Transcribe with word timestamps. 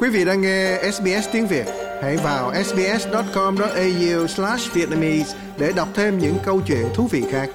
Quý 0.00 0.08
vị 0.14 0.24
đang 0.24 0.40
nghe 0.40 0.76
SBS 0.92 1.32
tiếng 1.32 1.46
Việt, 1.46 1.64
hãy 2.02 2.16
vào 2.24 2.54
sbs.com.au/vietnamese 2.54 5.38
để 5.60 5.72
đọc 5.76 5.88
thêm 5.96 6.18
những 6.18 6.34
câu 6.46 6.60
chuyện 6.68 6.84
thú 6.96 7.04
vị 7.12 7.22
khác. 7.32 7.48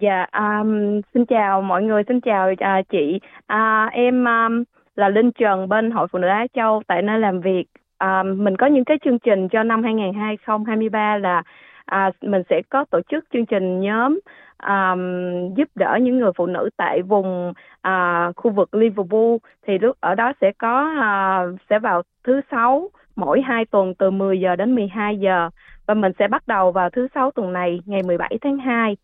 Dạ, 0.00 0.26
um, 0.32 1.00
xin 1.14 1.26
chào 1.26 1.62
mọi 1.62 1.82
người, 1.82 2.02
xin 2.08 2.20
chào 2.20 2.52
uh, 2.52 2.58
chị. 2.90 3.20
Uh, 3.52 3.92
em 3.92 4.24
um, 4.24 4.64
là 4.96 5.08
Linh 5.08 5.32
Trần 5.32 5.68
bên 5.68 5.90
Hội 5.90 6.08
Phụ 6.12 6.18
nữ 6.18 6.28
Á 6.28 6.46
Châu 6.54 6.82
tại 6.86 7.02
nơi 7.02 7.18
làm 7.18 7.40
việc. 7.40 7.64
Um, 8.00 8.44
mình 8.44 8.56
có 8.56 8.66
những 8.66 8.84
cái 8.84 8.98
chương 9.04 9.18
trình 9.18 9.48
cho 9.48 9.62
năm 9.62 9.82
2023 9.82 11.16
là 11.16 11.42
à, 11.84 12.10
mình 12.20 12.42
sẽ 12.50 12.62
có 12.68 12.84
tổ 12.90 13.00
chức 13.10 13.24
chương 13.32 13.46
trình 13.46 13.80
nhóm 13.80 14.20
um, 14.66 15.54
giúp 15.54 15.68
đỡ 15.74 15.98
những 16.02 16.18
người 16.18 16.32
phụ 16.36 16.46
nữ 16.46 16.70
tại 16.76 17.02
vùng 17.02 17.52
uh, 17.88 18.36
khu 18.36 18.50
vực 18.50 18.74
Liverpool. 18.74 19.36
Thì 19.66 19.78
lúc 19.78 19.96
ở 20.00 20.14
đó 20.14 20.32
sẽ 20.40 20.52
có 20.58 20.92
uh, 20.98 21.60
sẽ 21.70 21.78
vào 21.78 22.02
thứ 22.24 22.40
sáu 22.50 22.88
mỗi 23.16 23.40
hai 23.42 23.64
tuần 23.64 23.94
từ 23.94 24.10
10 24.10 24.40
giờ 24.40 24.56
đến 24.56 24.74
12 24.74 25.18
giờ. 25.18 25.50
Và 25.86 25.94
mình 25.94 26.12
sẽ 26.18 26.28
bắt 26.28 26.42
đầu 26.48 26.72
vào 26.72 26.90
thứ 26.90 27.08
sáu 27.14 27.30
tuần 27.30 27.52
này 27.52 27.80
ngày 27.86 28.02
17 28.02 28.38
tháng 28.40 28.58
2 28.58 28.96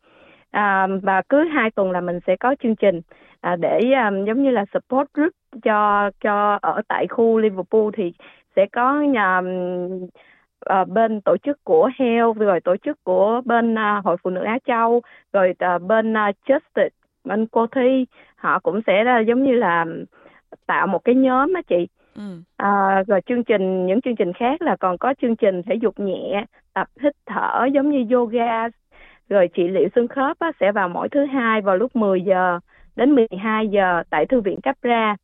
à, 0.51 0.87
và 1.03 1.23
cứ 1.29 1.45
hai 1.45 1.71
tuần 1.71 1.91
là 1.91 2.01
mình 2.01 2.19
sẽ 2.27 2.37
có 2.37 2.55
chương 2.63 2.77
trình 2.77 3.01
à, 3.41 3.57
để 3.57 3.81
um, 3.81 4.25
giống 4.25 4.43
như 4.43 4.51
là 4.51 4.65
support 4.75 5.09
group 5.15 5.33
cho 5.63 6.11
cho 6.21 6.59
ở 6.63 6.83
tại 6.89 7.07
khu 7.07 7.39
Liverpool. 7.39 7.89
Thì 7.97 8.13
sẽ 8.57 8.67
có 8.73 9.01
nhà 9.01 9.41
uh, 10.81 10.89
bên 10.89 11.21
tổ 11.21 11.37
chức 11.37 11.65
của 11.65 11.91
Health 11.99 12.37
rồi 12.37 12.61
tổ 12.61 12.77
chức 12.77 13.05
của 13.05 13.41
bên 13.45 13.75
uh, 13.75 14.05
Hội 14.05 14.17
Phụ 14.23 14.31
nữ 14.31 14.43
Á 14.43 14.59
Châu 14.67 15.01
rồi 15.33 15.55
uh, 15.77 15.83
bên 15.83 16.13
uh, 16.13 16.37
Justice 16.47 16.91
bên 17.25 17.47
cô 17.47 17.67
thi. 17.67 18.07
Họ 18.37 18.59
cũng 18.59 18.81
sẽ 18.87 19.05
là 19.05 19.21
giống 19.21 19.45
như 19.45 19.53
là 19.53 19.87
tạo 20.67 20.87
một 20.87 21.05
cái 21.05 21.15
nhóm 21.15 21.53
á 21.55 21.63
chị. 21.69 21.89
Ừ. 22.17 22.23
à, 22.57 23.03
rồi 23.07 23.21
chương 23.27 23.45
trình 23.45 23.87
những 23.87 24.01
chương 24.01 24.17
trình 24.17 24.33
khác 24.33 24.63
là 24.63 24.77
còn 24.77 24.99
có 24.99 25.15
chương 25.23 25.37
trình 25.37 25.63
thể 25.63 25.75
dục 25.75 26.01
nhẹ 26.01 26.45
tập 26.75 26.89
hít 27.03 27.13
thở 27.27 27.69
giống 27.75 27.91
như 27.91 28.17
yoga 28.17 28.69
rồi 29.29 29.49
trị 29.55 29.69
liệu 29.69 29.89
xương 29.95 30.09
khớp 30.09 30.39
á, 30.39 30.53
sẽ 30.61 30.73
vào 30.73 30.89
mỗi 30.89 31.09
thứ 31.09 31.25
hai 31.25 31.61
vào 31.61 31.77
lúc 31.77 31.97
10 31.97 32.21
giờ 32.21 32.59
đến 32.97 33.15
12 33.15 33.69
giờ 33.69 34.03
tại 34.11 34.27
thư 34.27 34.41
viện 34.41 34.61
Capra 34.61 35.17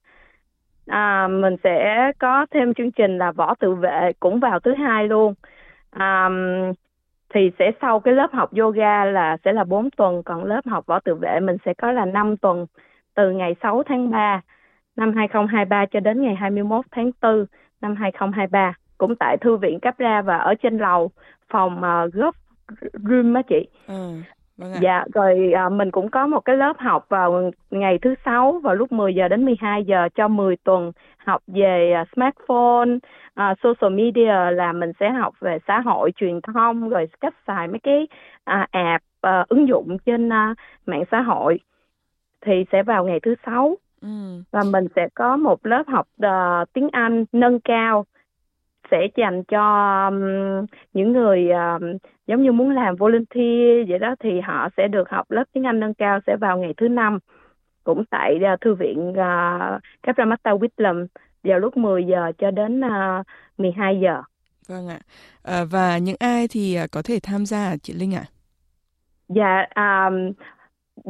à, 0.87 1.29
mình 1.29 1.57
sẽ 1.65 2.13
có 2.19 2.47
thêm 2.51 2.75
chương 2.75 2.93
trình 2.93 3.19
là 3.19 3.33
võ 3.33 3.55
tự 3.55 3.75
vệ 3.75 4.13
cũng 4.21 4.41
vào 4.41 4.61
thứ 4.61 4.75
hai 4.75 5.09
luôn 5.09 5.35
à, 5.91 6.29
thì 7.35 7.51
sẽ 7.59 7.73
sau 7.81 8.01
cái 8.01 8.15
lớp 8.15 8.33
học 8.33 8.51
yoga 8.59 9.05
là 9.05 9.37
sẽ 9.45 9.53
là 9.53 9.65
4 9.65 9.91
tuần 9.91 10.23
còn 10.23 10.45
lớp 10.45 10.61
học 10.67 10.87
võ 10.87 11.01
tự 11.01 11.15
vệ 11.15 11.41
mình 11.41 11.57
sẽ 11.65 11.75
có 11.75 11.93
là 11.93 12.05
5 12.05 12.37
tuần 12.37 12.67
từ 13.15 13.31
ngày 13.31 13.57
6 13.63 13.83
tháng 13.83 14.11
3 14.11 14.41
năm 14.97 15.13
2023 15.17 15.87
cho 15.87 16.01
đến 16.01 16.23
ngày 16.23 16.35
21 16.35 16.85
tháng 16.91 17.11
4 17.23 17.47
năm 17.81 17.97
2023 17.97 18.75
cũng 18.99 19.17
tại 19.17 19.37
thư 19.37 19.57
viện 19.57 19.81
Capra 19.81 20.23
và 20.23 20.37
ở 20.37 20.55
trên 20.55 20.79
lầu 20.79 21.11
phòng 21.49 21.83
ờ, 21.83 22.05
uh, 22.05 22.15
golf 22.15 22.33
room 22.93 23.35
á 23.35 23.43
chị. 23.49 23.69
Ừ. 23.87 23.95
Vâng 24.57 24.73
ạ. 24.73 24.79
Dạ, 24.83 25.05
rồi 25.15 25.53
à, 25.53 25.69
mình 25.69 25.91
cũng 25.91 26.11
có 26.11 26.27
một 26.27 26.41
cái 26.41 26.57
lớp 26.57 26.77
học 26.79 27.07
vào 27.09 27.51
ngày 27.71 27.99
thứ 28.03 28.15
sáu 28.25 28.61
vào 28.63 28.75
lúc 28.75 28.93
10 28.93 29.15
giờ 29.15 29.29
đến 29.29 29.45
12 29.45 29.85
giờ 29.85 30.09
cho 30.15 30.29
10 30.29 30.57
tuần 30.57 30.93
học 31.17 31.43
về 31.47 31.93
à, 31.93 32.05
smartphone, 32.17 32.91
à, 33.35 33.55
social 33.63 33.95
media 33.95 34.51
là 34.51 34.73
mình 34.73 34.93
sẽ 35.01 35.11
học 35.11 35.35
về 35.41 35.59
xã 35.67 35.81
hội 35.81 36.13
truyền 36.17 36.41
thông 36.41 36.89
rồi 36.89 37.07
cách 37.21 37.35
xài 37.47 37.69
mấy 37.69 37.79
cái 37.83 38.09
à, 38.45 38.67
app 38.71 39.05
à, 39.21 39.45
ứng 39.49 39.69
dụng 39.69 39.97
trên 40.07 40.33
à, 40.33 40.55
mạng 40.87 41.05
xã 41.11 41.21
hội 41.21 41.61
thì 42.41 42.65
sẽ 42.73 42.83
vào 42.83 43.05
ngày 43.05 43.21
thứ 43.23 43.35
sáu 43.47 43.77
ừ. 44.03 44.09
và 44.51 44.63
mình 44.73 44.87
sẽ 44.97 45.09
có 45.15 45.37
một 45.37 45.67
lớp 45.67 45.83
học 45.87 46.07
uh, 46.27 46.73
tiếng 46.73 46.89
Anh 46.93 47.25
nâng 47.33 47.61
cao 47.61 48.05
sẽ 48.91 49.07
dành 49.17 49.45
cho 49.45 50.07
um, 50.09 50.67
những 50.93 51.13
người 51.13 51.49
uh, 51.51 52.01
giống 52.27 52.43
như 52.43 52.53
muốn 52.53 52.71
làm 52.71 52.97
volunteer 52.97 53.89
vậy 53.89 53.99
đó 53.99 54.15
thì 54.21 54.41
họ 54.41 54.69
sẽ 54.77 54.89
được 54.89 55.11
học 55.11 55.31
lớp 55.31 55.45
tiếng 55.53 55.67
Anh 55.67 55.81
nâng 55.81 55.95
cao 55.95 56.21
sẽ 56.27 56.37
vào 56.37 56.59
ngày 56.59 56.75
thứ 56.77 56.89
năm 56.89 57.19
cũng 57.85 58.05
tại 58.11 58.39
uh, 58.55 58.61
thư 58.61 58.75
viện 58.75 59.11
uh, 59.11 59.83
Capramata 60.03 60.51
Whitlam 60.51 61.07
vào 61.45 61.59
lúc 61.59 61.77
10 61.77 62.05
giờ 62.05 62.33
cho 62.39 62.51
đến 62.51 62.81
uh, 62.81 63.27
12 63.59 64.01
giờ. 64.03 64.23
Vâng 64.69 64.89
ạ. 64.89 64.99
À, 65.43 65.65
và 65.71 65.99
những 65.99 66.17
ai 66.19 66.49
thì 66.51 66.77
có 66.93 67.03
thể 67.03 67.19
tham 67.23 67.47
gia 67.47 67.77
chị 67.83 67.93
Linh 67.93 68.15
ạ? 68.15 68.25
À? 68.25 68.33
Dạ, 69.29 69.67
um, 69.77 70.33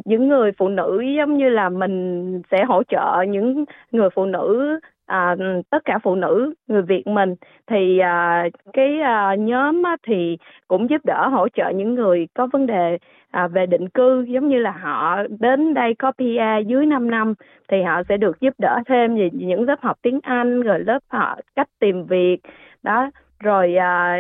những 0.05 0.29
người 0.29 0.51
phụ 0.59 0.69
nữ 0.69 1.01
giống 1.19 1.39
như 1.39 1.49
là 1.49 1.69
mình 1.69 2.43
sẽ 2.51 2.65
hỗ 2.65 2.83
trợ 2.89 3.25
những 3.29 3.65
người 3.93 4.09
phụ 4.15 4.25
nữ 4.25 4.79
à, 5.07 5.37
tất 5.71 5.85
cả 5.85 5.99
phụ 6.03 6.15
nữ 6.15 6.55
người 6.69 6.83
Việt 6.83 7.07
mình 7.07 7.35
thì 7.67 7.99
à, 7.99 8.45
cái 8.73 9.01
à, 9.01 9.35
nhóm 9.39 9.83
á, 9.83 9.97
thì 10.07 10.37
cũng 10.69 10.91
giúp 10.91 11.01
đỡ 11.05 11.29
hỗ 11.29 11.49
trợ 11.49 11.71
những 11.71 11.95
người 11.95 12.27
có 12.35 12.47
vấn 12.53 12.67
đề 12.67 12.99
à, 13.31 13.49
về 13.49 13.67
định 13.67 13.89
cư 13.89 14.23
giống 14.29 14.49
như 14.49 14.59
là 14.59 14.71
họ 14.71 15.23
đến 15.41 15.75
đây 15.75 15.95
có 15.95 16.13
PA 16.19 16.59
dưới 16.59 16.87
5 16.87 17.11
năm 17.11 17.35
thì 17.69 17.83
họ 17.83 18.03
sẽ 18.09 18.17
được 18.17 18.41
giúp 18.41 18.55
đỡ 18.59 18.79
thêm 18.87 19.17
về 19.17 19.31
những 19.33 19.63
lớp 19.63 19.81
học 19.83 19.97
tiếng 20.03 20.21
Anh 20.23 20.61
rồi 20.61 20.79
lớp 20.81 20.99
họ 21.09 21.39
cách 21.57 21.69
tìm 21.79 22.07
việc 22.07 22.39
đó 22.83 23.11
rồi 23.41 23.77
à, 23.77 24.19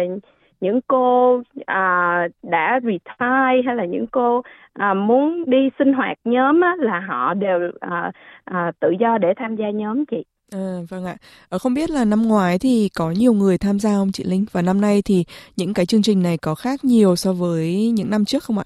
những 0.60 0.80
cô 0.86 1.42
à, 1.66 2.28
đã 2.42 2.80
retire 2.82 3.62
hay 3.66 3.76
là 3.76 3.84
những 3.84 4.06
cô 4.06 4.42
à, 4.72 4.94
muốn 4.94 5.44
đi 5.50 5.70
sinh 5.78 5.92
hoạt 5.92 6.18
nhóm 6.24 6.60
á, 6.60 6.74
là 6.78 7.00
họ 7.00 7.34
đều 7.34 7.70
à, 7.80 8.12
à, 8.44 8.72
tự 8.80 8.91
do 9.00 9.18
để 9.18 9.34
tham 9.36 9.56
gia 9.56 9.70
nhóm 9.70 10.06
chị. 10.06 10.24
À, 10.53 10.79
vâng 10.89 11.05
ạ. 11.05 11.17
À, 11.51 11.59
không 11.59 11.75
biết 11.75 11.91
là 11.91 12.05
năm 12.05 12.23
ngoái 12.23 12.59
thì 12.59 12.89
có 12.95 13.11
nhiều 13.11 13.33
người 13.33 13.59
tham 13.59 13.79
gia 13.79 13.91
không 13.91 14.12
chị 14.12 14.25
Linh? 14.25 14.45
Và 14.53 14.62
năm 14.62 14.81
nay 14.81 15.03
thì 15.05 15.25
những 15.57 15.75
cái 15.75 15.87
chương 15.87 16.03
trình 16.03 16.23
này 16.23 16.39
có 16.39 16.55
khác 16.55 16.84
nhiều 16.84 17.17
so 17.17 17.33
với 17.33 17.91
những 17.91 18.11
năm 18.11 18.25
trước 18.25 18.43
không 18.43 18.59
ạ? 18.59 18.65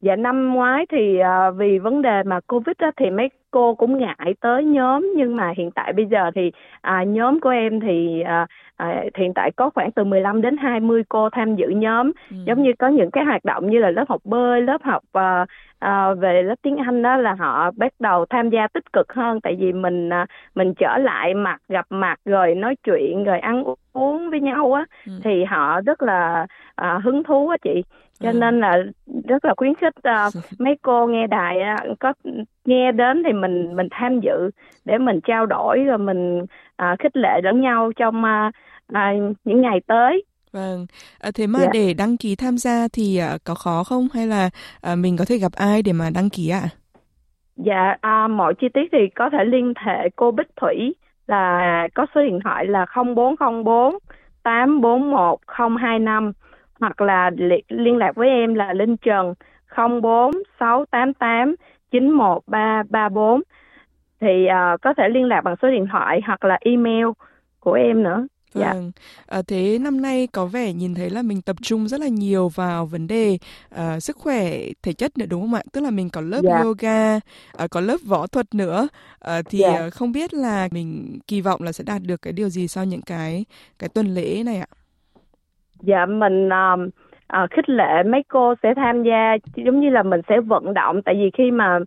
Dạ 0.00 0.16
năm 0.16 0.54
ngoái 0.54 0.86
thì 0.92 1.18
à, 1.18 1.50
vì 1.50 1.78
vấn 1.78 2.02
đề 2.02 2.22
mà 2.26 2.40
Covid 2.40 2.76
á, 2.78 2.90
thì 2.96 3.10
mấy 3.10 3.28
cô 3.50 3.74
cũng 3.74 3.98
ngại 3.98 4.34
tới 4.40 4.64
nhóm 4.64 5.12
nhưng 5.16 5.36
mà 5.36 5.52
hiện 5.56 5.70
tại 5.70 5.92
bây 5.92 6.06
giờ 6.06 6.30
thì 6.34 6.50
à, 6.80 7.04
nhóm 7.04 7.40
của 7.40 7.48
em 7.48 7.80
thì 7.80 8.20
à, 8.20 8.46
à, 8.76 9.04
hiện 9.18 9.32
tại 9.34 9.50
có 9.56 9.70
khoảng 9.74 9.92
từ 9.92 10.04
15 10.04 10.42
đến 10.42 10.56
20 10.56 11.02
cô 11.08 11.30
tham 11.30 11.56
dự 11.56 11.68
nhóm 11.68 12.12
ừ. 12.30 12.36
giống 12.46 12.62
như 12.62 12.70
có 12.78 12.88
những 12.88 13.10
cái 13.10 13.24
hoạt 13.24 13.44
động 13.44 13.70
như 13.70 13.78
là 13.78 13.90
lớp 13.90 14.04
học 14.08 14.20
bơi, 14.24 14.62
lớp 14.62 14.82
học 14.82 15.02
à, 15.12 15.46
à, 15.78 16.14
về 16.14 16.42
lớp 16.42 16.54
tiếng 16.62 16.76
Anh 16.76 17.02
đó 17.02 17.16
là 17.16 17.34
họ 17.34 17.70
bắt 17.76 17.92
đầu 17.98 18.26
tham 18.30 18.50
gia 18.50 18.68
tích 18.68 18.92
cực 18.92 19.12
hơn 19.12 19.40
tại 19.40 19.56
vì 19.58 19.72
mình 19.72 20.12
à, 20.12 20.26
mình 20.54 20.74
trở 20.74 20.98
lại 20.98 21.34
mặt 21.34 21.58
gặp 21.68 21.86
mặt 21.90 22.16
rồi 22.24 22.54
nói 22.54 22.76
chuyện 22.84 23.24
rồi 23.24 23.38
ăn 23.38 23.64
uống 23.92 24.30
với 24.30 24.40
nhau 24.40 24.72
á 24.72 24.84
ừ. 25.06 25.12
thì 25.24 25.44
họ 25.44 25.80
rất 25.80 26.02
là 26.02 26.46
à, 26.74 26.98
hứng 27.04 27.24
thú 27.24 27.48
á 27.48 27.56
chị 27.62 27.82
cho 28.20 28.30
ừ. 28.30 28.38
nên 28.38 28.60
là 28.60 28.78
rất 29.28 29.44
là 29.44 29.54
khuyến 29.56 29.74
khích 29.74 29.94
uh, 29.98 30.44
mấy 30.60 30.76
cô 30.82 31.06
nghe 31.06 31.26
đài 31.26 31.56
uh, 31.90 31.98
có 32.00 32.12
nghe 32.64 32.92
đến 32.92 33.22
thì 33.26 33.32
mình 33.32 33.76
mình 33.76 33.88
tham 33.90 34.20
dự 34.20 34.50
để 34.84 34.98
mình 34.98 35.20
trao 35.20 35.46
đổi 35.46 35.84
rồi 35.84 35.98
mình 35.98 36.38
uh, 36.82 36.98
khích 36.98 37.16
lệ 37.16 37.40
lẫn 37.44 37.60
nhau 37.60 37.92
trong 37.96 38.22
uh, 38.22 38.54
uh, 38.92 39.36
những 39.44 39.60
ngày 39.60 39.80
tới 39.86 40.24
Vâng, 40.56 40.86
à, 41.20 41.30
thế 41.34 41.46
mà 41.46 41.58
dạ. 41.58 41.70
để 41.72 41.94
đăng 41.94 42.16
ký 42.16 42.36
tham 42.36 42.56
gia 42.58 42.88
thì 42.92 43.20
uh, 43.34 43.40
có 43.44 43.54
khó 43.54 43.84
không 43.84 44.08
hay 44.14 44.26
là 44.26 44.50
uh, 44.92 44.98
mình 44.98 45.16
có 45.16 45.24
thể 45.28 45.38
gặp 45.38 45.52
ai 45.56 45.82
để 45.82 45.92
mà 45.92 46.10
đăng 46.14 46.30
ký 46.30 46.48
ạ? 46.48 46.60
À? 46.62 46.68
Dạ, 47.56 47.96
à, 48.00 48.28
mọi 48.28 48.54
chi 48.54 48.66
tiết 48.74 48.88
thì 48.92 48.98
có 49.14 49.30
thể 49.32 49.44
liên 49.44 49.72
hệ 49.76 50.08
cô 50.16 50.30
Bích 50.30 50.56
Thủy 50.60 50.94
là 51.26 51.88
có 51.94 52.06
số 52.14 52.22
điện 52.22 52.38
thoại 52.44 52.66
là 52.66 52.86
0404 53.16 53.98
841 54.42 55.38
025 55.46 56.32
hoặc 56.80 57.00
là 57.00 57.30
liên 57.68 57.96
lạc 57.96 58.12
với 58.14 58.28
em 58.28 58.54
là 58.54 58.72
Linh 58.72 58.96
Trần 58.96 59.34
04 60.02 60.30
688 60.60 61.54
91334 61.90 63.42
thì 64.20 64.46
uh, 64.46 64.80
có 64.82 64.94
thể 64.96 65.08
liên 65.08 65.24
lạc 65.24 65.40
bằng 65.44 65.56
số 65.62 65.70
điện 65.70 65.86
thoại 65.92 66.20
hoặc 66.26 66.44
là 66.44 66.58
email 66.60 67.06
của 67.60 67.72
em 67.72 68.02
nữa. 68.02 68.26
Dạ. 68.58 68.72
Vâng. 68.74 68.92
À, 69.26 69.42
thế 69.42 69.78
năm 69.78 70.02
nay 70.02 70.26
có 70.26 70.46
vẻ 70.46 70.72
nhìn 70.72 70.94
thấy 70.94 71.10
là 71.10 71.22
mình 71.22 71.42
tập 71.42 71.56
trung 71.62 71.88
rất 71.88 72.00
là 72.00 72.08
nhiều 72.08 72.48
vào 72.48 72.86
vấn 72.86 73.06
đề 73.06 73.38
uh, 73.74 74.02
sức 74.02 74.16
khỏe 74.16 74.58
thể 74.82 74.92
chất 74.92 75.18
nữa 75.18 75.26
đúng 75.28 75.40
không 75.40 75.54
ạ? 75.54 75.62
Tức 75.72 75.80
là 75.80 75.90
mình 75.90 76.10
có 76.10 76.20
lớp 76.20 76.40
dạ. 76.44 76.60
yoga, 76.60 77.16
uh, 77.16 77.70
có 77.70 77.80
lớp 77.80 77.96
võ 78.04 78.26
thuật 78.26 78.54
nữa. 78.54 78.88
Uh, 79.24 79.46
thì 79.50 79.58
dạ. 79.58 79.86
uh, 79.86 79.92
không 79.92 80.12
biết 80.12 80.34
là 80.34 80.68
mình 80.72 81.18
kỳ 81.26 81.40
vọng 81.40 81.62
là 81.62 81.72
sẽ 81.72 81.84
đạt 81.84 82.02
được 82.02 82.22
cái 82.22 82.32
điều 82.32 82.48
gì 82.48 82.68
sau 82.68 82.84
những 82.84 83.02
cái 83.02 83.44
cái 83.78 83.88
tuần 83.88 84.14
lễ 84.14 84.42
này 84.42 84.56
ạ? 84.56 84.66
Dạ 85.82 86.06
mình 86.06 86.48
uh, 86.48 86.94
uh, 87.42 87.50
khích 87.50 87.68
lệ 87.68 88.02
mấy 88.02 88.22
cô 88.28 88.54
sẽ 88.62 88.74
tham 88.74 89.02
gia 89.02 89.36
giống 89.54 89.80
như 89.80 89.90
là 89.90 90.02
mình 90.02 90.20
sẽ 90.28 90.40
vận 90.40 90.74
động. 90.74 91.02
Tại 91.02 91.14
vì 91.14 91.30
khi 91.34 91.50
mà 91.50 91.78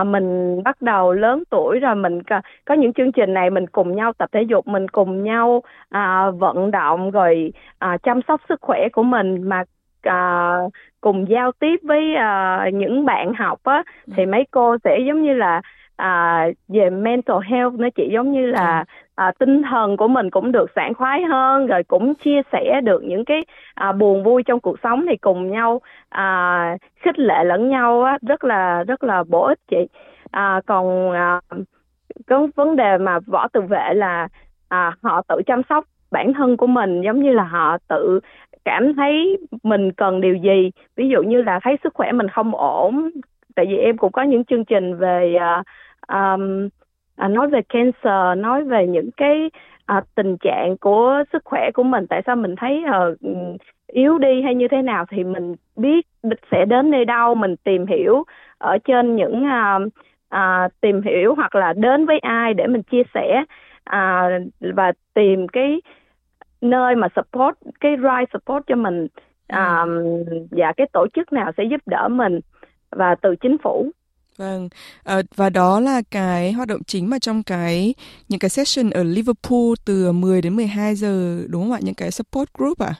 uh, 0.00 0.06
mình 0.06 0.60
bắt 0.64 0.82
đầu 0.82 1.12
lớn 1.12 1.42
tuổi 1.50 1.80
rồi 1.80 1.94
mình 1.94 2.22
có, 2.22 2.40
có 2.64 2.74
những 2.74 2.92
chương 2.92 3.12
trình 3.12 3.34
này 3.34 3.50
mình 3.50 3.66
cùng 3.66 3.96
nhau 3.96 4.12
tập 4.18 4.28
thể 4.32 4.42
dục 4.42 4.66
mình 4.66 4.88
cùng 4.88 5.22
nhau 5.22 5.62
uh, 5.96 6.38
vận 6.38 6.70
động 6.70 7.10
rồi 7.10 7.52
uh, 7.84 8.02
chăm 8.02 8.20
sóc 8.28 8.40
sức 8.48 8.60
khỏe 8.60 8.88
của 8.92 9.02
mình 9.02 9.42
mà 9.42 9.64
uh, 10.08 10.72
cùng 11.00 11.28
giao 11.28 11.52
tiếp 11.52 11.76
với 11.82 12.14
uh, 12.14 12.74
những 12.74 13.04
bạn 13.04 13.34
học 13.34 13.58
á 13.64 13.82
thì 14.16 14.26
mấy 14.26 14.44
cô 14.50 14.76
sẽ 14.84 14.98
giống 15.06 15.22
như 15.22 15.32
là 15.32 15.62
à, 15.96 16.46
về 16.68 16.90
mental 16.90 17.36
health 17.46 17.74
nó 17.74 17.88
chỉ 17.94 18.08
giống 18.12 18.32
như 18.32 18.46
là 18.46 18.84
à, 19.16 19.32
tinh 19.38 19.62
thần 19.62 19.96
của 19.96 20.08
mình 20.08 20.30
cũng 20.30 20.52
được 20.52 20.70
sảng 20.76 20.94
khoái 20.94 21.22
hơn 21.22 21.66
rồi 21.66 21.82
cũng 21.84 22.14
chia 22.14 22.40
sẻ 22.52 22.80
được 22.84 23.02
những 23.04 23.24
cái 23.24 23.44
à, 23.74 23.92
buồn 23.92 24.24
vui 24.24 24.42
trong 24.42 24.60
cuộc 24.60 24.76
sống 24.82 25.06
thì 25.08 25.16
cùng 25.16 25.50
nhau 25.50 25.80
à, 26.08 26.76
khích 26.96 27.18
lệ 27.18 27.44
lẫn 27.44 27.70
nhau 27.70 28.02
á, 28.02 28.18
rất 28.28 28.44
là 28.44 28.84
rất 28.88 29.04
là 29.04 29.24
bổ 29.28 29.46
ích 29.46 29.58
chị. 29.68 29.86
À, 30.30 30.60
còn 30.66 31.12
à, 31.12 31.40
cái 32.26 32.38
vấn 32.56 32.76
đề 32.76 32.98
mà 32.98 33.18
võ 33.26 33.48
tự 33.48 33.60
vệ 33.60 33.94
là 33.94 34.28
à, 34.68 34.92
họ 35.02 35.22
tự 35.28 35.42
chăm 35.46 35.62
sóc 35.68 35.84
bản 36.10 36.32
thân 36.34 36.56
của 36.56 36.66
mình 36.66 37.02
giống 37.02 37.22
như 37.22 37.32
là 37.32 37.44
họ 37.44 37.78
tự 37.88 38.20
cảm 38.64 38.94
thấy 38.94 39.38
mình 39.62 39.92
cần 39.92 40.20
điều 40.20 40.34
gì. 40.34 40.70
Ví 40.96 41.08
dụ 41.08 41.22
như 41.22 41.42
là 41.42 41.60
thấy 41.62 41.76
sức 41.84 41.94
khỏe 41.94 42.12
mình 42.12 42.28
không 42.28 42.54
ổn 42.54 43.10
tại 43.56 43.66
vì 43.68 43.76
em 43.76 43.96
cũng 43.96 44.12
có 44.12 44.22
những 44.22 44.44
chương 44.44 44.64
trình 44.64 44.96
về 44.96 45.34
uh, 45.60 45.66
um, 46.08 46.68
uh, 47.24 47.30
nói 47.30 47.48
về 47.48 47.60
cancer 47.68 48.38
nói 48.38 48.64
về 48.64 48.86
những 48.86 49.10
cái 49.16 49.50
uh, 49.98 50.04
tình 50.14 50.36
trạng 50.36 50.76
của 50.76 51.22
sức 51.32 51.44
khỏe 51.44 51.70
của 51.74 51.82
mình 51.82 52.06
tại 52.06 52.22
sao 52.26 52.36
mình 52.36 52.56
thấy 52.56 52.84
uh, 52.84 53.18
yếu 53.86 54.18
đi 54.18 54.42
hay 54.42 54.54
như 54.54 54.68
thế 54.68 54.82
nào 54.82 55.04
thì 55.10 55.24
mình 55.24 55.54
biết 55.76 56.06
sẽ 56.50 56.64
đến 56.64 56.90
nơi 56.90 57.04
đâu 57.04 57.34
mình 57.34 57.56
tìm 57.56 57.86
hiểu 57.86 58.24
ở 58.58 58.78
trên 58.78 59.16
những 59.16 59.44
uh, 59.44 59.82
uh, 60.34 60.72
tìm 60.80 61.02
hiểu 61.02 61.34
hoặc 61.34 61.54
là 61.54 61.72
đến 61.72 62.06
với 62.06 62.18
ai 62.18 62.54
để 62.54 62.66
mình 62.66 62.82
chia 62.82 63.02
sẻ 63.14 63.44
uh, 63.90 64.42
và 64.60 64.92
tìm 65.14 65.48
cái 65.48 65.80
nơi 66.60 66.94
mà 66.94 67.08
support 67.16 67.56
cái 67.80 67.96
right 67.96 68.30
support 68.32 68.66
cho 68.66 68.76
mình 68.76 69.06
um, 69.52 70.24
và 70.50 70.72
cái 70.76 70.86
tổ 70.92 71.06
chức 71.14 71.32
nào 71.32 71.52
sẽ 71.56 71.64
giúp 71.64 71.80
đỡ 71.86 72.08
mình 72.08 72.40
và 72.90 73.14
từ 73.14 73.36
chính 73.36 73.58
phủ 73.58 73.90
Vâng, 74.38 74.68
à, 75.04 75.16
và 75.36 75.50
đó 75.50 75.80
là 75.80 76.02
cái 76.10 76.52
hoạt 76.52 76.68
động 76.68 76.80
chính 76.86 77.10
mà 77.10 77.18
trong 77.18 77.42
cái 77.46 77.94
những 78.28 78.40
cái 78.40 78.48
session 78.48 78.90
ở 78.90 79.02
Liverpool 79.02 79.72
từ 79.86 80.12
10 80.12 80.42
đến 80.42 80.56
12 80.56 80.94
giờ 80.94 81.38
đúng 81.50 81.62
không 81.62 81.72
ạ? 81.72 81.78
Những 81.82 81.94
cái 81.94 82.10
support 82.10 82.48
group 82.58 82.78
à? 82.78 82.94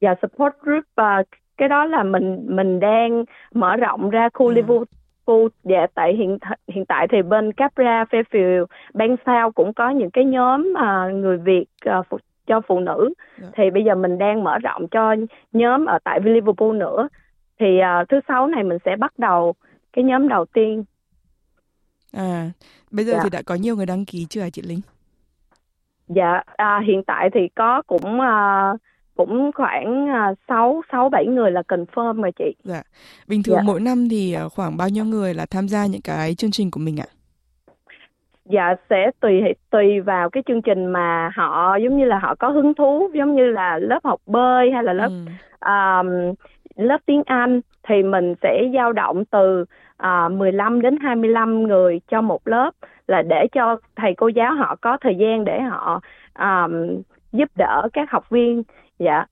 Dạ 0.00 0.08
yeah, 0.08 0.18
support 0.22 0.54
group 0.62 0.84
và 0.96 1.18
uh, 1.18 1.26
cái 1.56 1.68
đó 1.68 1.84
là 1.84 2.02
mình 2.02 2.46
mình 2.48 2.80
đang 2.80 3.24
mở 3.54 3.76
rộng 3.76 4.10
ra 4.10 4.28
khu 4.34 4.50
à. 4.50 4.54
Liverpool 4.54 5.46
dạ 5.64 5.86
tại 5.94 6.14
hiện 6.14 6.38
hiện 6.68 6.84
tại 6.86 7.06
thì 7.10 7.22
bên 7.22 7.52
Capra 7.52 8.04
Fairfield 8.04 8.66
ban 8.94 9.16
sau 9.26 9.50
cũng 9.50 9.72
có 9.72 9.90
những 9.90 10.10
cái 10.10 10.24
nhóm 10.24 10.72
uh, 10.72 11.14
người 11.14 11.36
Việt 11.36 11.64
uh, 11.98 12.20
cho 12.46 12.60
phụ 12.68 12.80
nữ 12.80 12.98
yeah. 12.98 13.14
Dạ. 13.42 13.48
thì 13.56 13.70
bây 13.70 13.84
giờ 13.84 13.94
mình 13.94 14.18
đang 14.18 14.44
mở 14.44 14.58
rộng 14.58 14.88
cho 14.88 15.14
nhóm 15.52 15.86
ở 15.86 15.98
tại 16.04 16.20
Liverpool 16.24 16.72
nữa 16.72 17.08
thì 17.60 17.66
uh, 18.02 18.08
thứ 18.08 18.20
sáu 18.28 18.46
này 18.46 18.64
mình 18.64 18.78
sẽ 18.84 18.96
bắt 18.96 19.12
đầu 19.18 19.54
cái 19.98 20.04
nhóm 20.04 20.28
đầu 20.28 20.44
tiên 20.44 20.84
à 22.12 22.50
bây 22.90 23.04
giờ 23.04 23.12
dạ. 23.12 23.20
thì 23.24 23.30
đã 23.30 23.42
có 23.46 23.54
nhiều 23.54 23.76
người 23.76 23.86
đăng 23.86 24.04
ký 24.04 24.26
chưa 24.30 24.40
hả 24.40 24.50
chị 24.50 24.62
Linh 24.62 24.80
dạ 26.08 26.42
à, 26.56 26.80
hiện 26.86 27.02
tại 27.06 27.30
thì 27.34 27.40
có 27.54 27.82
cũng 27.86 28.20
uh, 28.20 28.80
cũng 29.16 29.50
khoảng 29.54 30.08
sáu 30.48 30.82
sáu 30.92 31.08
bảy 31.08 31.26
người 31.26 31.50
là 31.50 31.62
confirm 31.68 32.22
rồi 32.22 32.32
chị. 32.38 32.54
Dạ. 32.64 32.82
Bình 33.28 33.42
thường 33.42 33.56
dạ. 33.56 33.62
mỗi 33.66 33.80
năm 33.80 34.08
thì 34.10 34.36
khoảng 34.52 34.76
bao 34.76 34.88
nhiêu 34.88 35.04
người 35.04 35.34
là 35.34 35.46
tham 35.50 35.68
gia 35.68 35.86
những 35.86 36.00
cái 36.04 36.34
chương 36.34 36.50
trình 36.50 36.70
của 36.70 36.80
mình 36.80 36.96
ạ? 37.00 37.06
dạ 38.44 38.74
sẽ 38.90 39.10
tùy 39.20 39.42
tùy 39.70 40.00
vào 40.00 40.30
cái 40.30 40.42
chương 40.46 40.62
trình 40.62 40.86
mà 40.86 41.30
họ 41.34 41.76
giống 41.76 41.98
như 41.98 42.04
là 42.04 42.18
họ 42.18 42.34
có 42.34 42.48
hứng 42.48 42.74
thú 42.74 43.10
giống 43.14 43.36
như 43.36 43.46
là 43.46 43.78
lớp 43.78 44.00
học 44.04 44.20
bơi 44.26 44.70
hay 44.70 44.82
là 44.82 44.92
lớp 44.92 45.08
ừ. 45.08 45.24
um, 45.60 46.34
lớp 46.78 46.98
tiếng 47.06 47.22
Anh 47.26 47.60
thì 47.88 48.02
mình 48.02 48.34
sẽ 48.42 48.62
dao 48.74 48.92
động 48.92 49.24
từ 49.24 49.64
uh, 50.02 50.32
15 50.32 50.82
đến 50.82 50.96
25 51.02 51.62
người 51.62 52.00
cho 52.10 52.20
một 52.20 52.48
lớp 52.48 52.70
là 53.06 53.22
để 53.22 53.46
cho 53.52 53.76
thầy 53.96 54.14
cô 54.16 54.28
giáo 54.28 54.54
họ 54.54 54.76
có 54.80 54.98
thời 55.00 55.14
gian 55.20 55.44
để 55.44 55.60
họ 55.60 56.00
um, 56.38 57.02
giúp 57.32 57.48
đỡ 57.56 57.88
các 57.92 58.10
học 58.10 58.30
viên 58.30 58.62
dạ 58.98 59.26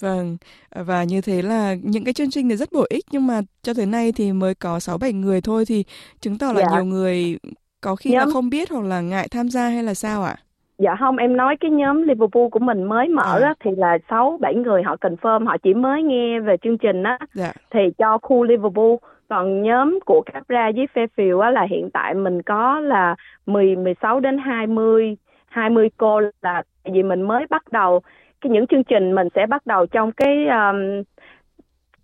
Vâng, 0.00 0.36
và 0.74 1.04
như 1.04 1.20
thế 1.20 1.42
là 1.42 1.74
những 1.82 2.04
cái 2.04 2.14
chương 2.14 2.30
trình 2.30 2.48
này 2.48 2.56
rất 2.56 2.68
bổ 2.72 2.84
ích 2.90 3.04
nhưng 3.10 3.26
mà 3.26 3.40
cho 3.62 3.74
tới 3.74 3.86
nay 3.86 4.12
thì 4.16 4.32
mới 4.32 4.54
có 4.54 4.80
6 4.80 4.98
7 4.98 5.12
người 5.12 5.40
thôi 5.40 5.64
thì 5.68 5.84
chứng 6.20 6.38
tỏ 6.38 6.46
là 6.52 6.60
dạ. 6.60 6.66
nhiều 6.74 6.84
người 6.84 7.38
có 7.80 7.96
khi 7.96 8.10
nhóm... 8.10 8.18
là 8.18 8.32
không 8.32 8.50
biết 8.50 8.70
hoặc 8.70 8.84
là 8.84 9.00
ngại 9.00 9.28
tham 9.30 9.48
gia 9.48 9.68
hay 9.68 9.82
là 9.82 9.94
sao 9.94 10.22
ạ? 10.22 10.36
Dạ 10.78 10.96
không, 10.98 11.16
em 11.16 11.36
nói 11.36 11.56
cái 11.60 11.70
nhóm 11.70 12.02
Liverpool 12.02 12.48
của 12.52 12.58
mình 12.58 12.82
mới 12.84 13.08
mở 13.08 13.40
à. 13.40 13.46
á, 13.46 13.54
thì 13.64 13.70
là 13.76 13.98
6 14.10 14.38
7 14.40 14.54
người 14.54 14.82
họ 14.82 14.96
confirm, 15.00 15.46
họ 15.46 15.56
chỉ 15.62 15.74
mới 15.74 16.02
nghe 16.02 16.40
về 16.40 16.56
chương 16.62 16.78
trình 16.78 17.02
á 17.02 17.18
dạ. 17.34 17.52
thì 17.70 17.80
cho 17.98 18.18
khu 18.22 18.42
Liverpool. 18.42 18.94
Còn 19.30 19.62
nhóm 19.62 19.98
của 20.06 20.22
Capra 20.26 20.70
với 20.76 20.86
Fairfield 20.94 21.40
á 21.40 21.50
là 21.50 21.66
hiện 21.70 21.90
tại 21.90 22.14
mình 22.14 22.42
có 22.42 22.80
là 22.80 23.14
10 23.46 23.76
16 23.76 24.20
đến 24.20 24.38
20 24.38 25.16
20 25.48 25.90
cô 25.96 26.20
là 26.42 26.62
vì 26.84 27.02
mình 27.02 27.22
mới 27.22 27.46
bắt 27.50 27.72
đầu 27.72 28.00
cái 28.40 28.50
những 28.50 28.66
chương 28.66 28.84
trình 28.84 29.14
mình 29.14 29.28
sẽ 29.34 29.46
bắt 29.46 29.66
đầu 29.66 29.86
trong 29.86 30.12
cái 30.12 30.46
um, 30.46 31.02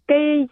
cái 0.08 0.48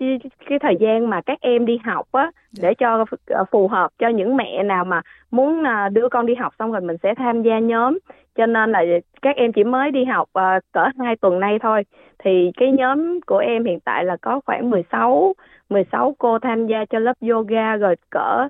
cái 0.48 0.58
thời 0.58 0.76
gian 0.80 1.10
mà 1.10 1.20
các 1.20 1.38
em 1.40 1.66
đi 1.66 1.78
học 1.84 2.06
á 2.12 2.30
dạ. 2.52 2.68
để 2.68 2.74
cho 2.74 3.04
ờ, 3.26 3.44
phù 3.50 3.68
hợp 3.68 3.90
cho 3.98 4.08
những 4.08 4.36
mẹ 4.36 4.62
nào 4.62 4.84
mà 4.84 5.02
muốn 5.30 5.64
à, 5.66 5.88
đưa 5.88 6.08
con 6.08 6.26
đi 6.26 6.34
học 6.34 6.54
xong 6.58 6.72
rồi 6.72 6.80
mình 6.80 6.96
sẽ 7.02 7.14
tham 7.14 7.42
gia 7.42 7.58
nhóm 7.58 7.98
cho 8.36 8.46
nên 8.46 8.72
là 8.72 8.82
các 9.22 9.36
em 9.36 9.52
chỉ 9.52 9.64
mới 9.64 9.90
đi 9.90 10.04
học 10.04 10.28
uh, 10.38 10.62
cỡ 10.72 10.88
hai 10.98 11.16
tuần 11.16 11.40
nay 11.40 11.58
thôi 11.62 11.82
thì 12.24 12.50
cái 12.56 12.72
nhóm 12.72 13.20
của 13.26 13.38
em 13.38 13.64
hiện 13.64 13.80
tại 13.80 14.04
là 14.04 14.16
có 14.22 14.40
khoảng 14.46 14.70
16 14.70 15.34
16 15.70 16.14
cô 16.18 16.38
tham 16.38 16.66
gia 16.66 16.84
cho 16.90 16.98
lớp 16.98 17.14
yoga 17.20 17.76
rồi 17.76 17.96
cỡ 18.10 18.48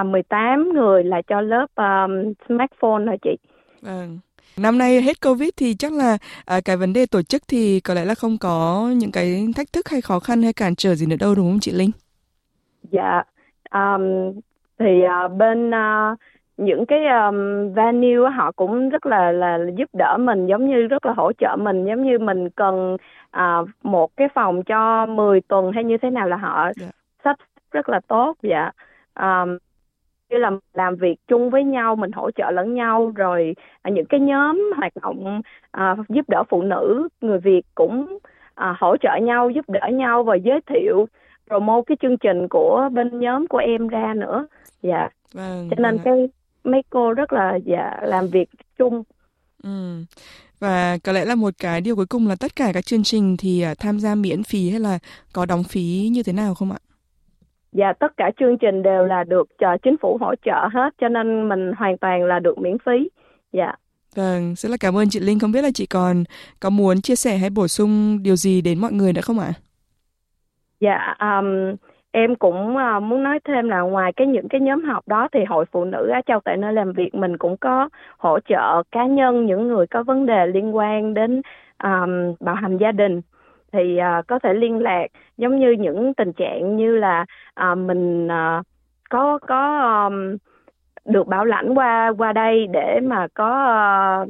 uh, 0.00 0.06
18 0.06 0.72
người 0.74 1.04
là 1.04 1.22
cho 1.22 1.40
lớp 1.40 1.66
um, 1.76 2.32
smartphone 2.48 3.04
thôi 3.06 3.16
chị. 3.22 3.36
Vâng. 3.82 4.18
Năm 4.58 4.78
nay 4.78 5.02
hết 5.02 5.20
Covid 5.20 5.48
thì 5.56 5.74
chắc 5.74 5.92
là 5.92 6.18
à, 6.44 6.60
cái 6.64 6.76
vấn 6.76 6.92
đề 6.92 7.06
tổ 7.06 7.22
chức 7.22 7.42
thì 7.48 7.80
có 7.80 7.94
lẽ 7.94 8.04
là 8.04 8.14
không 8.14 8.38
có 8.40 8.88
những 8.96 9.12
cái 9.12 9.46
thách 9.56 9.72
thức 9.72 9.88
hay 9.88 10.00
khó 10.00 10.18
khăn 10.18 10.42
hay 10.42 10.52
cản 10.52 10.74
trở 10.74 10.94
gì 10.94 11.06
nữa 11.06 11.16
đâu 11.20 11.34
đúng 11.34 11.50
không 11.50 11.60
chị 11.60 11.72
Linh? 11.72 11.90
Dạ, 12.90 13.22
um, 13.74 14.32
thì 14.78 15.02
uh, 15.26 15.32
bên 15.32 15.70
uh, 15.70 16.18
những 16.56 16.86
cái 16.86 17.06
um, 17.06 17.72
venue 17.72 18.30
họ 18.36 18.52
cũng 18.52 18.88
rất 18.88 19.06
là 19.06 19.32
là 19.32 19.58
giúp 19.76 19.90
đỡ 19.92 20.16
mình 20.20 20.46
giống 20.46 20.68
như 20.68 20.86
rất 20.86 21.06
là 21.06 21.12
hỗ 21.12 21.32
trợ 21.32 21.56
mình 21.58 21.84
giống 21.84 22.04
như 22.04 22.18
mình 22.18 22.50
cần 22.50 22.96
uh, 23.36 23.68
một 23.82 24.16
cái 24.16 24.28
phòng 24.34 24.62
cho 24.62 25.06
10 25.06 25.40
tuần 25.40 25.72
hay 25.72 25.84
như 25.84 25.98
thế 25.98 26.10
nào 26.10 26.28
là 26.28 26.36
họ 26.36 26.62
yeah. 26.64 26.76
Dạ. 26.76 26.86
sắp 27.24 27.36
rất 27.70 27.88
là 27.88 28.00
tốt 28.08 28.36
dạ 28.42 28.70
um, 29.14 29.58
như 30.30 30.38
là 30.38 30.50
làm 30.74 30.96
việc 30.96 31.16
chung 31.28 31.50
với 31.50 31.64
nhau 31.64 31.96
mình 31.96 32.12
hỗ 32.12 32.30
trợ 32.30 32.50
lẫn 32.50 32.74
nhau 32.74 33.12
rồi 33.14 33.54
à, 33.82 33.90
những 33.90 34.06
cái 34.06 34.20
nhóm 34.20 34.72
hoạt 34.76 34.92
động 35.02 35.40
à, 35.70 35.96
giúp 36.08 36.24
đỡ 36.28 36.42
phụ 36.48 36.62
nữ 36.62 37.08
người 37.20 37.38
việt 37.38 37.62
cũng 37.74 38.18
à, 38.54 38.76
hỗ 38.78 38.96
trợ 38.96 39.16
nhau 39.22 39.50
giúp 39.50 39.64
đỡ 39.68 39.88
nhau 39.92 40.22
và 40.22 40.34
giới 40.36 40.60
thiệu 40.66 41.06
promote 41.46 41.84
cái 41.86 41.96
chương 42.02 42.18
trình 42.18 42.48
của 42.48 42.88
bên 42.92 43.18
nhóm 43.20 43.46
của 43.46 43.58
em 43.58 43.88
ra 43.88 44.14
nữa 44.14 44.46
dạ 44.82 45.08
vâng, 45.34 45.68
cho 45.70 45.76
nên 45.78 45.96
vâng 45.96 46.04
cái 46.04 46.28
mấy 46.66 46.82
cô 46.90 47.12
rất 47.12 47.32
là 47.32 47.58
dạ 47.64 47.96
làm 48.02 48.28
việc 48.28 48.48
chung 48.78 49.02
ừ. 49.62 50.04
và 50.60 50.98
có 51.04 51.12
lẽ 51.12 51.24
là 51.24 51.34
một 51.34 51.54
cái 51.58 51.80
điều 51.80 51.96
cuối 51.96 52.06
cùng 52.06 52.28
là 52.28 52.36
tất 52.40 52.56
cả 52.56 52.70
các 52.74 52.84
chương 52.86 53.02
trình 53.02 53.36
thì 53.38 53.64
uh, 53.72 53.78
tham 53.78 54.00
gia 54.00 54.14
miễn 54.14 54.42
phí 54.42 54.70
hay 54.70 54.80
là 54.80 54.98
có 55.32 55.46
đóng 55.46 55.64
phí 55.64 56.08
như 56.12 56.22
thế 56.22 56.32
nào 56.32 56.54
không 56.54 56.72
ạ 56.72 56.78
Dạ 57.72 57.92
tất 58.00 58.16
cả 58.16 58.30
chương 58.40 58.58
trình 58.58 58.82
đều 58.82 59.04
là 59.04 59.24
được 59.24 59.48
uh, 59.74 59.82
chính 59.82 59.96
phủ 60.02 60.18
hỗ 60.20 60.34
trợ 60.44 60.68
hết 60.72 60.94
cho 61.00 61.08
nên 61.08 61.48
mình 61.48 61.72
hoàn 61.78 61.98
toàn 61.98 62.24
là 62.24 62.38
được 62.38 62.58
miễn 62.58 62.76
phí. 62.86 63.08
Dạ. 63.52 63.72
Vâng, 64.14 64.54
rất 64.56 64.68
là 64.68 64.76
cảm 64.80 64.96
ơn 64.96 65.08
chị 65.08 65.20
Linh. 65.20 65.38
Không 65.38 65.52
biết 65.52 65.62
là 65.62 65.70
chị 65.74 65.86
còn 65.86 66.24
có 66.60 66.70
muốn 66.70 67.00
chia 67.00 67.16
sẻ 67.16 67.36
hay 67.36 67.50
bổ 67.50 67.68
sung 67.68 68.22
điều 68.22 68.36
gì 68.36 68.60
đến 68.60 68.78
mọi 68.78 68.92
người 68.92 69.12
nữa 69.12 69.20
không 69.20 69.38
ạ? 69.38 69.52
Dạ, 70.80 71.14
um, 71.20 71.76
em 72.16 72.34
cũng 72.36 72.76
ờ, 72.76 73.00
muốn 73.00 73.22
nói 73.22 73.40
thêm 73.44 73.68
là 73.68 73.80
ngoài 73.80 74.12
cái 74.12 74.26
những 74.26 74.48
cái 74.48 74.60
nhóm 74.60 74.84
học 74.84 75.04
đó 75.08 75.28
thì 75.32 75.44
hội 75.44 75.64
phụ 75.72 75.84
nữ 75.84 76.10
ở 76.14 76.20
châu 76.26 76.40
tại 76.40 76.56
nơi 76.56 76.72
làm 76.72 76.92
việc 76.92 77.14
mình 77.14 77.36
cũng 77.36 77.56
có 77.56 77.88
hỗ 78.18 78.40
trợ 78.40 78.82
cá 78.92 79.06
nhân 79.06 79.46
những 79.46 79.68
người 79.68 79.86
có 79.86 80.02
vấn 80.02 80.26
đề 80.26 80.46
liên 80.46 80.76
quan 80.76 81.14
đến 81.14 81.42
um, 81.82 82.34
bạo 82.40 82.54
hành 82.54 82.76
gia 82.76 82.92
đình. 82.92 83.20
Thì 83.72 83.98
uh, 84.18 84.26
có 84.26 84.38
thể 84.38 84.54
liên 84.54 84.82
lạc 84.82 85.06
giống 85.36 85.58
như 85.60 85.70
những 85.70 86.14
tình 86.14 86.32
trạng 86.32 86.76
như 86.76 86.96
là 86.96 87.24
uh, 87.72 87.78
mình 87.78 88.26
uh, 88.26 88.66
có 89.10 89.38
có 89.46 89.80
um, 90.06 90.36
được 91.04 91.26
bảo 91.26 91.44
lãnh 91.44 91.78
qua 91.78 92.12
qua 92.18 92.32
đây 92.32 92.66
để 92.66 93.00
mà 93.02 93.26
có 93.34 93.50
uh, 94.22 94.28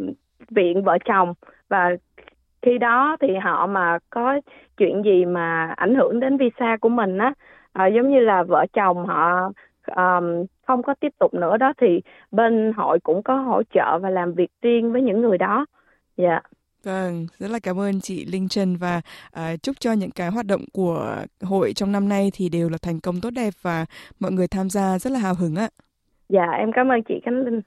viện 0.50 0.82
vợ 0.82 0.98
chồng. 1.04 1.34
Và 1.68 1.90
khi 2.62 2.78
đó 2.78 3.16
thì 3.20 3.36
họ 3.36 3.66
mà 3.66 3.98
có 4.10 4.40
chuyện 4.76 5.02
gì 5.04 5.24
mà 5.24 5.74
ảnh 5.76 5.94
hưởng 5.94 6.20
đến 6.20 6.36
visa 6.36 6.76
của 6.80 6.88
mình 6.88 7.18
á 7.18 7.32
uh, 7.76 7.94
giống 7.94 8.10
như 8.10 8.20
là 8.20 8.42
vợ 8.42 8.66
chồng 8.72 9.06
họ 9.06 9.52
um, 9.96 10.46
không 10.66 10.82
có 10.82 10.94
tiếp 11.00 11.12
tục 11.18 11.34
nữa 11.34 11.56
đó 11.56 11.72
thì 11.80 12.00
bên 12.30 12.72
hội 12.76 13.00
cũng 13.00 13.22
có 13.22 13.36
hỗ 13.36 13.62
trợ 13.74 13.98
và 13.98 14.10
làm 14.10 14.34
việc 14.34 14.50
riêng 14.62 14.92
với 14.92 15.02
những 15.02 15.20
người 15.20 15.38
đó 15.38 15.66
dạ 16.16 16.28
yeah. 16.28 16.44
Vâng, 16.84 17.26
rất 17.38 17.50
là 17.50 17.58
cảm 17.62 17.80
ơn 17.80 18.00
chị 18.00 18.24
Linh 18.24 18.48
Trần 18.48 18.76
và 18.76 19.00
uh, 19.36 19.62
chúc 19.62 19.76
cho 19.80 19.92
những 19.92 20.10
cái 20.10 20.30
hoạt 20.30 20.46
động 20.46 20.60
của 20.72 21.16
hội 21.42 21.72
trong 21.72 21.92
năm 21.92 22.08
nay 22.08 22.30
thì 22.34 22.48
đều 22.48 22.68
là 22.68 22.78
thành 22.82 23.00
công 23.00 23.20
tốt 23.20 23.30
đẹp 23.30 23.54
và 23.62 23.86
mọi 24.20 24.32
người 24.32 24.48
tham 24.48 24.70
gia 24.70 24.98
rất 24.98 25.12
là 25.12 25.18
hào 25.18 25.34
hứng 25.34 25.56
ạ. 25.56 25.68
Dạ, 26.28 26.46
em 26.58 26.72
cảm 26.74 26.88
ơn 26.88 27.02
chị 27.08 27.14
Khánh 27.24 27.44
Linh. 27.44 27.60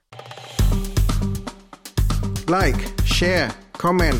Like, 2.47 2.79
share, 3.05 3.47
comment. 3.81 4.15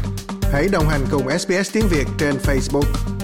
Hãy 0.54 0.68
đồng 0.74 0.86
hành 0.90 1.02
cùng 1.12 1.30
SBS 1.30 1.74
tiếng 1.74 1.86
Việt 1.92 2.06
trên 2.20 2.36
Facebook. 2.36 3.19